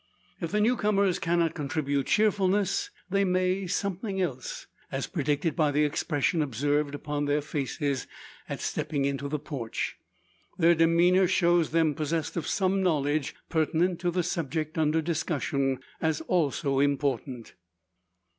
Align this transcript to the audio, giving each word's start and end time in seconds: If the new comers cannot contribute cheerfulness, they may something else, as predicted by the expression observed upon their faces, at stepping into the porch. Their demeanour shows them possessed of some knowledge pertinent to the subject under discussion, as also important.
If 0.39 0.51
the 0.51 0.59
new 0.59 0.77
comers 0.77 1.19
cannot 1.19 1.53
contribute 1.53 2.07
cheerfulness, 2.07 2.89
they 3.11 3.23
may 3.23 3.67
something 3.67 4.19
else, 4.19 4.65
as 4.91 5.05
predicted 5.05 5.55
by 5.55 5.69
the 5.69 5.85
expression 5.85 6.41
observed 6.41 6.95
upon 6.95 7.25
their 7.25 7.39
faces, 7.39 8.07
at 8.49 8.61
stepping 8.61 9.05
into 9.05 9.27
the 9.29 9.37
porch. 9.37 9.97
Their 10.57 10.73
demeanour 10.73 11.27
shows 11.27 11.69
them 11.69 11.93
possessed 11.93 12.35
of 12.35 12.47
some 12.47 12.81
knowledge 12.81 13.35
pertinent 13.47 13.99
to 13.99 14.09
the 14.09 14.23
subject 14.23 14.75
under 14.75 15.03
discussion, 15.03 15.77
as 16.01 16.19
also 16.21 16.79
important. 16.79 17.53